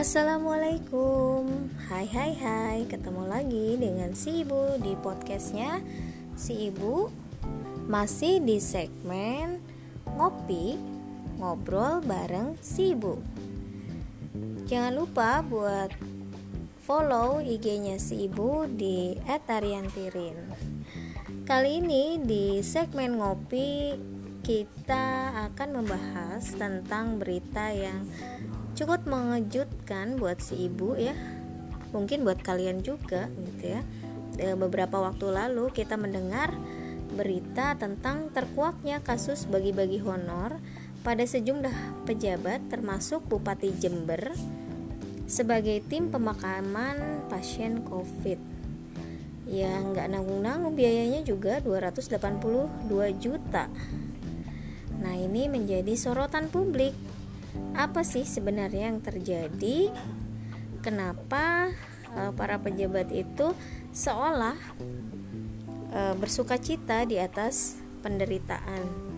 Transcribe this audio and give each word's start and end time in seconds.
Assalamualaikum. 0.00 1.68
Hai 1.92 2.08
hai 2.08 2.32
hai. 2.32 2.88
Ketemu 2.88 3.28
lagi 3.28 3.76
dengan 3.76 4.16
si 4.16 4.40
ibu 4.40 4.80
di 4.80 4.96
podcastnya. 4.96 5.84
Si 6.40 6.72
ibu 6.72 7.12
Masih 7.84 8.40
di 8.40 8.56
segmen 8.64 9.60
Ngopi 10.08 10.80
Ngobrol 11.36 12.00
bareng 12.00 12.56
si 12.64 12.96
ibu. 12.96 13.20
Jangan 14.64 14.96
lupa 14.96 15.44
buat 15.44 15.92
follow 16.80 17.44
IG-nya 17.44 18.00
si 18.00 18.24
ibu 18.24 18.64
di 18.64 19.20
@ariantirin. 19.28 20.48
Kali 21.44 21.76
ini 21.76 22.16
di 22.24 22.64
segmen 22.64 23.20
ngopi 23.20 23.92
kita 24.40 25.36
akan 25.52 25.68
membahas 25.82 26.42
tentang 26.56 27.20
berita 27.20 27.68
yang 27.72 28.08
cukup 28.72 29.04
mengejutkan 29.04 30.16
buat 30.16 30.40
si 30.40 30.68
ibu 30.68 30.96
ya. 30.96 31.12
Mungkin 31.92 32.24
buat 32.24 32.40
kalian 32.40 32.80
juga 32.80 33.28
gitu 33.28 33.76
ya. 33.76 33.82
E, 34.40 34.56
beberapa 34.56 34.96
waktu 35.02 35.28
lalu 35.28 35.68
kita 35.74 36.00
mendengar 36.00 36.56
berita 37.12 37.76
tentang 37.76 38.30
terkuaknya 38.30 39.02
kasus 39.04 39.44
bagi-bagi 39.44 40.00
honor 40.00 40.56
pada 41.02 41.26
sejumlah 41.26 42.06
pejabat 42.06 42.70
termasuk 42.70 43.26
Bupati 43.26 43.74
Jember 43.76 44.32
sebagai 45.28 45.84
tim 45.86 46.08
pemakaman 46.08 47.28
pasien 47.28 47.84
COVID. 47.84 48.38
Yang 49.50 49.82
nggak 49.92 50.08
nanggung-nanggung 50.14 50.78
biayanya 50.78 51.26
juga 51.26 51.58
282 51.58 52.86
juta 53.18 53.66
nah 55.00 55.16
ini 55.16 55.48
menjadi 55.48 55.96
sorotan 55.96 56.52
publik. 56.52 56.92
Apa 57.74 58.06
sih 58.06 58.22
sebenarnya 58.22 58.92
yang 58.92 59.02
terjadi? 59.02 59.90
Kenapa 60.80 61.72
uh, 62.14 62.32
para 62.32 62.62
pejabat 62.62 63.10
itu 63.12 63.52
seolah 63.90 64.56
uh, 65.92 66.14
bersuka 66.16 66.56
cita 66.56 67.04
di 67.04 67.18
atas 67.18 67.80
penderitaan? 68.04 69.10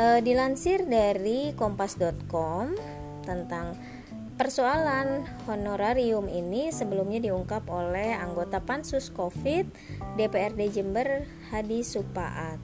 Uh, 0.00 0.20
dilansir 0.24 0.88
dari 0.88 1.52
kompas.com 1.52 2.72
tentang 3.22 3.76
persoalan 4.40 5.22
honorarium 5.46 6.26
ini 6.26 6.72
sebelumnya 6.72 7.20
diungkap 7.20 7.68
oleh 7.68 8.16
anggota 8.16 8.58
Pansus 8.64 9.12
Covid 9.12 9.68
DPRD 10.16 10.72
Jember 10.72 11.28
Hadi 11.52 11.84
Supaat 11.84 12.58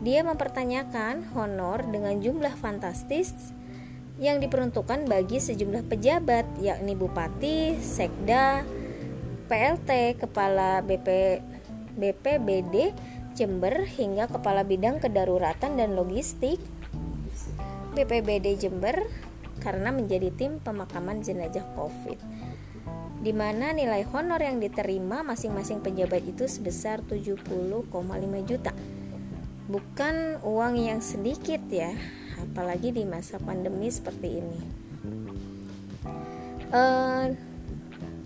dia 0.00 0.24
mempertanyakan 0.24 1.36
honor 1.36 1.84
dengan 1.84 2.16
jumlah 2.24 2.56
fantastis 2.56 3.52
yang 4.20 4.40
diperuntukkan 4.40 5.04
bagi 5.08 5.40
sejumlah 5.40 5.88
pejabat 5.88 6.44
yakni 6.60 6.96
bupati, 6.96 7.76
sekda, 7.80 8.64
PLT, 9.48 10.20
kepala 10.20 10.80
BP 10.84 11.40
BPBD 11.96 12.96
Jember 13.36 13.84
hingga 13.84 14.28
kepala 14.28 14.64
bidang 14.64 15.00
kedaruratan 15.00 15.76
dan 15.76 15.96
logistik. 15.96 16.60
BPBD 17.96 18.56
Jember 18.56 19.04
karena 19.60 19.92
menjadi 19.92 20.32
tim 20.32 20.62
pemakaman 20.62 21.20
jenazah 21.20 21.66
Covid 21.76 22.16
di 23.20 23.36
mana 23.36 23.76
nilai 23.76 24.08
honor 24.16 24.40
yang 24.40 24.56
diterima 24.64 25.20
masing-masing 25.20 25.84
pejabat 25.84 26.24
itu 26.24 26.48
sebesar 26.48 27.04
70,5 27.04 27.92
juta 28.48 28.72
bukan 29.70 30.42
uang 30.42 30.74
yang 30.76 30.98
sedikit 30.98 31.62
ya 31.70 31.94
apalagi 32.42 32.90
di 32.90 33.06
masa 33.06 33.38
pandemi 33.38 33.86
seperti 33.86 34.42
ini 34.42 34.60
uh, 36.74 37.30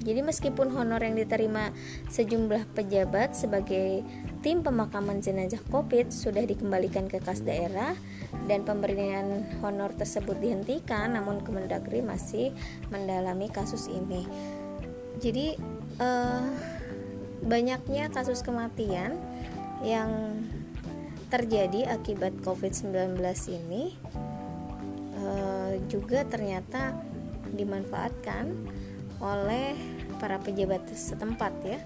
jadi 0.04 0.20
meskipun 0.20 0.68
honor 0.76 1.00
yang 1.00 1.16
diterima 1.16 1.72
sejumlah 2.12 2.76
pejabat 2.76 3.32
sebagai 3.32 4.04
tim 4.44 4.60
pemakaman 4.60 5.24
jenazah 5.24 5.60
COVID 5.72 6.12
sudah 6.12 6.44
dikembalikan 6.44 7.08
ke 7.08 7.24
kas 7.24 7.40
daerah 7.40 7.96
dan 8.44 8.68
pemberian 8.68 9.48
honor 9.64 9.96
tersebut 9.96 10.36
dihentikan, 10.36 11.16
namun 11.16 11.40
Kemendagri 11.40 12.04
masih 12.04 12.52
mendalami 12.92 13.48
kasus 13.48 13.88
ini. 13.88 14.28
Jadi 15.24 15.56
uh, 15.96 16.52
banyaknya 17.40 18.12
kasus 18.12 18.44
kematian 18.44 19.16
yang 19.80 20.36
terjadi 21.28 21.88
akibat 21.90 22.36
COVID-19 22.44 23.20
ini 23.50 23.96
uh, 25.18 25.72
juga 25.88 26.22
ternyata 26.26 26.96
dimanfaatkan 27.54 28.50
oleh 29.22 29.76
para 30.18 30.40
pejabat 30.42 30.84
setempat 30.90 31.52
ya. 31.64 31.78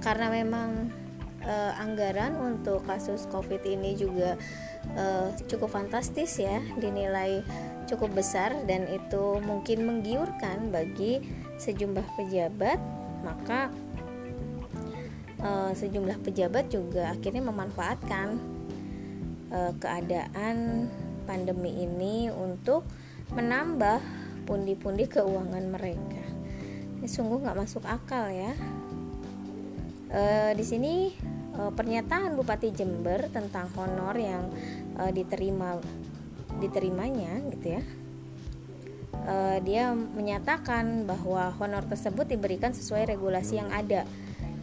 Karena 0.00 0.28
memang 0.32 0.90
uh, 1.44 1.72
anggaran 1.80 2.36
untuk 2.40 2.84
kasus 2.84 3.28
COVID 3.30 3.62
ini 3.64 3.94
juga 3.94 4.36
uh, 4.96 5.28
cukup 5.48 5.72
fantastis 5.72 6.40
ya 6.40 6.60
dinilai 6.80 7.44
cukup 7.84 8.16
besar 8.16 8.56
dan 8.64 8.88
itu 8.88 9.38
mungkin 9.44 9.84
menggiurkan 9.84 10.72
bagi 10.72 11.20
sejumlah 11.60 12.04
pejabat 12.16 12.80
maka 13.24 13.68
sejumlah 15.76 16.24
pejabat 16.24 16.72
juga 16.72 17.12
akhirnya 17.12 17.44
memanfaatkan 17.44 18.53
keadaan 19.78 20.88
pandemi 21.24 21.86
ini 21.86 22.28
untuk 22.28 22.84
menambah 23.32 24.02
pundi-pundi 24.44 25.08
keuangan 25.08 25.64
mereka. 25.72 26.22
Ini 27.00 27.08
sungguh 27.08 27.40
nggak 27.40 27.58
masuk 27.58 27.84
akal 27.88 28.28
ya. 28.28 28.52
Uh, 30.14 30.52
di 30.54 30.62
sini 30.62 31.10
uh, 31.58 31.72
pernyataan 31.74 32.38
Bupati 32.38 32.70
Jember 32.70 33.26
tentang 33.34 33.66
honor 33.74 34.14
yang 34.14 34.46
uh, 35.00 35.10
diterima 35.10 35.80
diterimanya 36.62 37.42
gitu 37.50 37.80
ya. 37.80 37.82
Uh, 39.24 39.58
dia 39.64 39.90
menyatakan 39.96 41.08
bahwa 41.08 41.56
honor 41.56 41.82
tersebut 41.88 42.28
diberikan 42.28 42.76
sesuai 42.76 43.10
regulasi 43.16 43.58
yang 43.58 43.72
ada. 43.72 44.04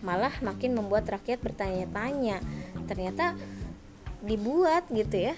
Malah 0.05 0.33
makin 0.45 0.77
membuat 0.77 1.09
rakyat 1.09 1.41
bertanya-tanya. 1.41 2.39
Ternyata 2.85 3.33
dibuat 4.21 4.87
gitu 4.93 5.31
ya. 5.31 5.35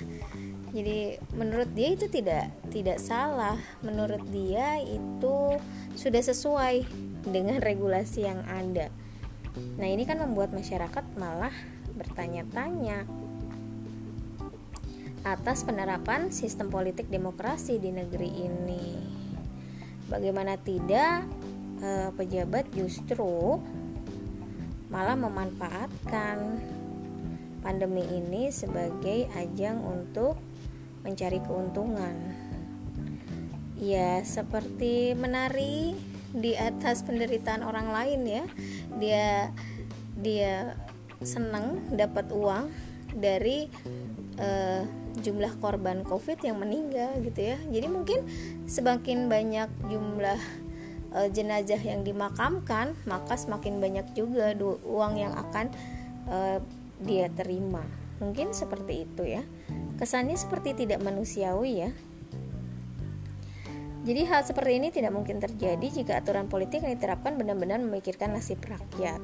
Jadi 0.74 1.22
menurut 1.38 1.70
dia 1.78 1.94
itu 1.94 2.10
tidak 2.10 2.50
tidak 2.74 2.98
salah. 2.98 3.58
Menurut 3.86 4.22
dia 4.34 4.82
itu 4.82 5.62
sudah 5.94 6.22
sesuai 6.24 6.86
dengan 7.24 7.62
regulasi 7.62 8.26
yang 8.26 8.42
ada. 8.50 8.90
Nah 9.78 9.88
ini 9.88 10.04
kan 10.04 10.18
membuat 10.18 10.50
masyarakat 10.50 11.06
malah 11.16 11.54
bertanya-tanya 11.94 13.06
atas 15.24 15.64
penerapan 15.64 16.34
sistem 16.34 16.68
politik 16.68 17.08
demokrasi 17.08 17.78
di 17.80 17.94
negeri 17.94 18.30
ini. 18.44 18.86
Bagaimana 20.10 20.60
tidak 20.60 21.24
eh, 21.80 22.10
pejabat 22.12 22.68
justru 22.74 23.62
malah 24.92 25.16
memanfaatkan 25.18 26.60
pandemi 27.64 28.04
ini 28.04 28.52
sebagai 28.52 29.32
ajang 29.34 29.80
untuk 29.80 30.36
mencari 31.08 31.40
keuntungan. 31.42 32.16
Ya, 33.80 34.22
seperti 34.24 35.16
menari 35.16 35.96
di 36.36 36.54
atas 36.60 37.02
penderitaan 37.08 37.64
orang 37.64 37.90
lain 37.90 38.22
ya. 38.28 38.44
Dia 39.00 39.28
dia 40.20 40.78
senang 41.24 41.80
dapat 41.96 42.30
uang 42.32 42.68
dari 43.16 43.72
uh, 44.40 44.84
jumlah 45.20 45.62
korban 45.62 46.02
Covid 46.04 46.42
yang 46.42 46.60
meninggal 46.60 47.22
gitu 47.22 47.54
ya. 47.54 47.58
Jadi 47.70 47.88
mungkin 47.88 48.20
semakin 48.66 49.30
banyak 49.30 49.70
jumlah 49.88 50.42
uh, 51.14 51.30
jenazah 51.30 51.80
yang 51.80 52.02
dimakamkan, 52.02 52.98
maka 53.06 53.38
semakin 53.38 53.78
banyak 53.78 54.08
juga 54.18 54.58
uang 54.84 55.14
yang 55.20 55.34
akan 55.38 55.66
uh, 56.28 56.60
dia 57.04 57.28
terima. 57.30 57.84
Mungkin 58.24 58.56
seperti 58.56 59.04
itu 59.04 59.24
ya. 59.28 59.44
Kesannya 60.00 60.40
seperti 60.40 60.74
tidak 60.74 61.04
manusiawi 61.04 61.86
ya. 61.86 61.92
Jadi 64.04 64.22
hal 64.28 64.44
seperti 64.44 64.72
ini 64.84 64.92
tidak 64.92 65.16
mungkin 65.16 65.40
terjadi 65.40 65.88
jika 65.88 66.20
aturan 66.20 66.52
politik 66.52 66.84
yang 66.84 66.92
diterapkan 67.00 67.40
benar-benar 67.40 67.80
memikirkan 67.80 68.36
nasib 68.36 68.60
rakyat. 68.60 69.24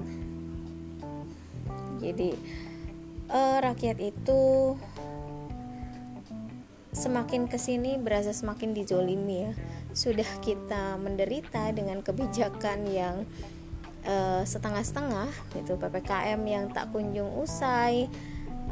Jadi 2.00 2.32
eh, 3.28 3.58
rakyat 3.60 3.98
itu 4.00 4.42
semakin 6.96 7.52
ke 7.52 7.60
sini 7.60 8.00
berasa 8.00 8.32
semakin 8.32 8.72
dizolimi 8.72 9.48
ya. 9.48 9.52
Sudah 9.92 10.28
kita 10.40 10.96
menderita 10.96 11.76
dengan 11.76 12.00
kebijakan 12.00 12.88
yang 12.88 13.28
uh, 14.10 14.42
setengah-setengah 14.42 15.30
itu 15.54 15.78
ppkm 15.78 16.42
yang 16.50 16.66
tak 16.74 16.90
kunjung 16.90 17.30
usai 17.38 18.10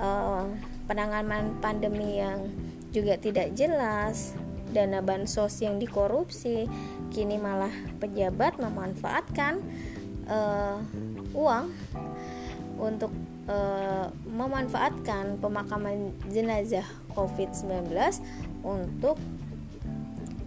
uh, 0.01 0.50
penanganan 0.89 1.54
pandemi 1.62 2.18
yang 2.18 2.50
juga 2.89 3.19
tidak 3.22 3.54
jelas 3.54 4.34
dana 4.74 5.00
bansos 5.00 5.62
yang 5.62 5.78
dikorupsi 5.78 6.66
kini 7.13 7.38
malah 7.38 7.72
pejabat 8.01 8.57
memanfaatkan 8.57 9.62
uh, 10.28 10.81
uang 11.31 11.72
untuk 12.78 13.10
uh, 13.50 14.12
memanfaatkan 14.28 15.40
pemakaman 15.42 16.13
jenazah 16.30 16.86
COVID-19 17.18 17.90
untuk 18.62 19.18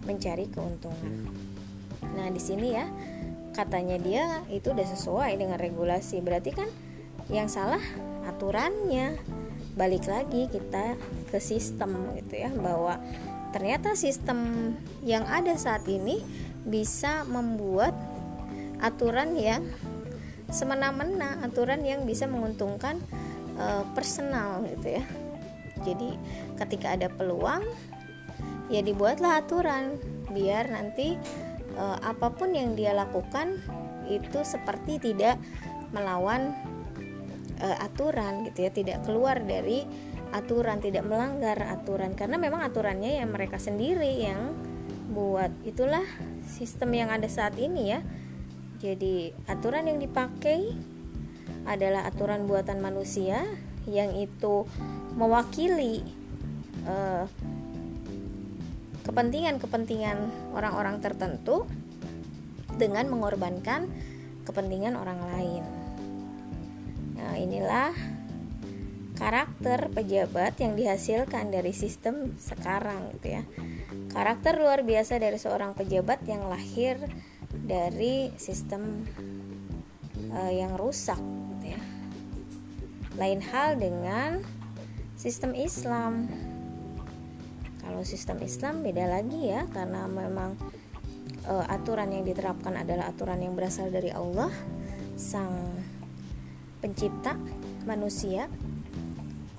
mencari 0.07 0.47
keuntungan. 0.47 1.27
Nah, 2.15 2.27
di 2.31 2.41
sini 2.41 2.67
ya 2.71 2.87
katanya 3.51 3.99
dia 3.99 4.43
itu 4.47 4.71
udah 4.71 4.87
sesuai 4.87 5.35
dengan 5.35 5.59
regulasi. 5.59 6.23
Berarti 6.23 6.51
kan 6.55 6.69
yang 7.31 7.47
salah 7.51 7.81
aturannya. 8.27 9.19
Balik 9.71 10.11
lagi 10.11 10.51
kita 10.51 10.99
ke 11.31 11.39
sistem 11.39 12.11
gitu 12.19 12.43
ya 12.43 12.51
bahwa 12.51 12.99
ternyata 13.55 13.95
sistem 13.95 14.71
yang 14.99 15.23
ada 15.23 15.55
saat 15.55 15.87
ini 15.87 16.19
bisa 16.67 17.23
membuat 17.23 17.95
aturan 18.83 19.39
yang 19.39 19.63
semena-mena, 20.51 21.39
aturan 21.39 21.87
yang 21.87 22.03
bisa 22.03 22.27
menguntungkan 22.27 22.99
uh, 23.55 23.87
personal 23.95 24.67
gitu 24.67 24.99
ya. 24.99 25.03
Jadi 25.81 26.19
ketika 26.59 26.99
ada 26.99 27.07
peluang 27.07 27.63
ya 28.67 28.83
dibuatlah 28.83 29.39
aturan 29.43 29.97
biar 30.31 30.67
nanti 30.71 31.15
uh, 31.75 31.99
apa 32.01 32.33
pun 32.33 32.51
yang 32.55 32.73
dia 32.73 32.95
lakukan 32.95 33.59
itu 34.09 34.43
seperti 34.43 34.99
tidak 34.99 35.39
melawan 35.91 36.55
uh, 37.59 37.77
aturan 37.83 38.47
gitu 38.49 38.67
ya, 38.67 38.71
tidak 38.71 38.97
keluar 39.05 39.39
dari 39.39 39.83
aturan, 40.31 40.79
tidak 40.79 41.03
melanggar 41.03 41.59
aturan 41.67 42.15
karena 42.15 42.39
memang 42.39 42.63
aturannya 42.63 43.19
yang 43.19 43.29
mereka 43.31 43.59
sendiri 43.59 44.23
yang 44.23 44.55
buat. 45.11 45.51
Itulah 45.67 46.03
sistem 46.47 46.95
yang 46.95 47.09
ada 47.11 47.27
saat 47.27 47.59
ini 47.59 47.91
ya. 47.91 47.99
Jadi, 48.81 49.29
aturan 49.45 49.85
yang 49.85 50.01
dipakai 50.01 50.73
adalah 51.69 52.09
aturan 52.09 52.49
buatan 52.49 52.81
manusia 52.81 53.45
yang 53.85 54.17
itu 54.17 54.65
mewakili 55.13 56.01
uh, 56.89 57.29
kepentingan-kepentingan 59.11 60.17
orang-orang 60.55 61.03
tertentu 61.03 61.67
dengan 62.79 63.11
mengorbankan 63.11 63.91
kepentingan 64.47 64.95
orang 64.95 65.19
lain. 65.35 65.63
Nah, 67.19 67.35
inilah 67.35 67.91
karakter 69.19 69.91
pejabat 69.91 70.57
yang 70.63 70.79
dihasilkan 70.79 71.51
dari 71.51 71.75
sistem 71.75 72.39
sekarang 72.39 73.11
gitu 73.19 73.35
ya. 73.35 73.43
Karakter 74.15 74.55
luar 74.55 74.81
biasa 74.87 75.19
dari 75.19 75.35
seorang 75.35 75.75
pejabat 75.75 76.23
yang 76.23 76.47
lahir 76.47 76.95
dari 77.51 78.31
sistem 78.39 79.03
uh, 80.31 80.51
yang 80.55 80.79
rusak 80.79 81.19
gitu 81.59 81.75
ya. 81.75 81.81
Lain 83.19 83.43
hal 83.43 83.75
dengan 83.75 84.39
sistem 85.19 85.51
Islam 85.51 86.31
kalau 87.81 88.05
sistem 88.05 88.37
Islam 88.45 88.85
beda 88.85 89.09
lagi 89.09 89.49
ya 89.49 89.65
karena 89.73 90.05
memang 90.05 90.53
e, 91.45 91.53
aturan 91.67 92.13
yang 92.13 92.23
diterapkan 92.23 92.77
adalah 92.77 93.09
aturan 93.09 93.41
yang 93.41 93.57
berasal 93.57 93.89
dari 93.89 94.13
Allah 94.13 94.53
sang 95.17 95.81
pencipta 96.81 97.37
manusia. 97.85 98.49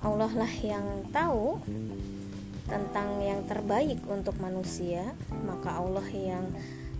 Allah 0.03 0.31
lah 0.35 0.51
yang 0.59 1.07
tahu 1.15 1.63
tentang 2.67 3.23
yang 3.23 3.47
terbaik 3.47 4.03
untuk 4.07 4.35
manusia 4.39 5.15
maka 5.43 5.79
Allah 5.79 6.07
yang 6.11 6.47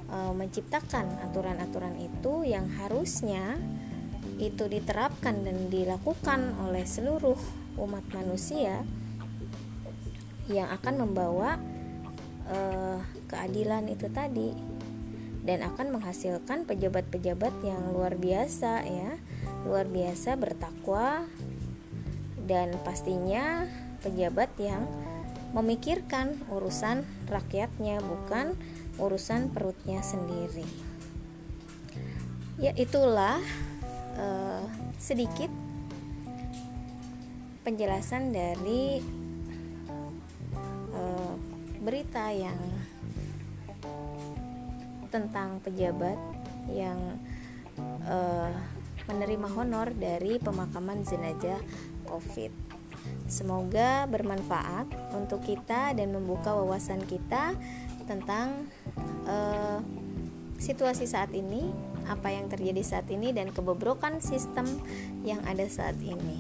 e, 0.08 0.18
menciptakan 0.36 1.24
aturan-aturan 1.32 2.00
itu 2.00 2.48
yang 2.48 2.68
harusnya 2.80 3.60
itu 4.40 4.66
diterapkan 4.68 5.46
dan 5.46 5.68
dilakukan 5.72 6.58
oleh 6.64 6.84
seluruh 6.84 7.38
umat 7.80 8.06
manusia 8.12 8.84
yang 10.52 10.68
akan 10.72 11.08
membawa 11.08 11.60
uh, 12.50 13.00
keadilan 13.32 13.88
itu 13.88 14.08
tadi. 14.12 14.52
Dan 15.44 15.60
akan 15.60 16.00
menghasilkan 16.00 16.64
pejabat-pejabat 16.64 17.52
yang 17.68 17.92
luar 17.92 18.16
biasa 18.16 18.88
ya. 18.88 19.20
Luar 19.68 19.88
biasa 19.88 20.40
bertakwa. 20.40 21.28
Dan 22.44 22.76
pastinya 22.84 23.68
pejabat 24.04 24.52
yang 24.60 24.88
memikirkan 25.54 26.40
urusan 26.50 27.06
rakyatnya 27.30 28.02
bukan 28.02 28.58
urusan 28.98 29.54
perutnya 29.54 30.02
sendiri. 30.02 30.66
Ya 32.58 32.74
itulah 32.78 33.42
uh, 34.18 34.64
sedikit 34.98 35.50
penjelasan 37.64 38.36
dari 38.36 39.00
berita 41.84 42.32
yang 42.32 42.56
tentang 45.12 45.60
pejabat 45.62 46.18
yang 46.72 47.20
uh, 48.08 48.50
menerima 49.12 49.48
honor 49.52 49.92
dari 49.92 50.40
pemakaman 50.40 51.04
jenazah 51.04 51.60
COVID. 52.08 52.50
Semoga 53.28 54.08
bermanfaat 54.08 54.88
untuk 55.12 55.44
kita 55.44 55.92
dan 55.92 56.16
membuka 56.16 56.56
wawasan 56.56 57.04
kita 57.04 57.52
tentang 58.08 58.72
uh, 59.28 59.84
situasi 60.56 61.04
saat 61.04 61.36
ini, 61.36 61.68
apa 62.08 62.32
yang 62.32 62.48
terjadi 62.48 62.80
saat 62.80 63.08
ini, 63.12 63.36
dan 63.36 63.52
kebobrokan 63.52 64.24
sistem 64.24 64.66
yang 65.28 65.44
ada 65.44 65.68
saat 65.68 66.00
ini. 66.00 66.40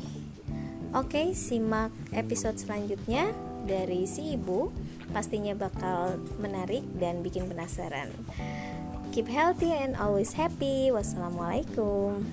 Oke, 0.95 1.35
simak 1.35 1.91
episode 2.15 2.55
selanjutnya 2.55 3.52
dari 3.63 4.05
si 4.05 4.35
ibu 4.35 4.69
pastinya 5.11 5.55
bakal 5.55 6.19
menarik 6.39 6.83
dan 6.99 7.23
bikin 7.23 7.47
penasaran. 7.47 8.11
Keep 9.13 9.29
healthy 9.29 9.69
and 9.69 9.93
always 9.99 10.33
happy. 10.33 10.89
Wassalamualaikum. 10.89 12.25